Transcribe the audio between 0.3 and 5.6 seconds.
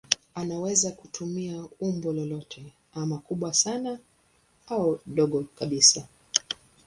Anaweza kutumia umbo lolote ama kubwa sana au dogo